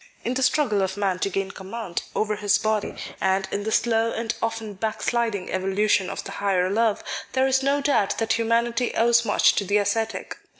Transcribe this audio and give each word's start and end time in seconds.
In 0.23 0.33
the 0.33 0.41
struggle 0.41 0.81
of 0.81 0.97
man 0.97 1.19
to 1.19 1.29
gain 1.29 1.51
command 1.51 2.01
over 2.15 2.35
his 2.37 2.57
body, 2.57 2.95
and 3.21 3.47
in 3.51 3.65
the 3.65 3.71
slow 3.71 4.11
and 4.11 4.33
often 4.41 4.73
backsliding 4.73 5.51
evolution 5.51 6.09
of 6.09 6.23
the 6.23 6.31
higher 6.31 6.71
love, 6.71 7.03
there 7.33 7.45
is 7.45 7.61
no 7.61 7.81
doubt 7.81 8.17
that 8.17 8.33
humanity 8.33 8.95
owes 8.95 9.23
much 9.25 9.53
to 9.57 9.63
the 9.63 9.77
ascetic. 9.77 10.37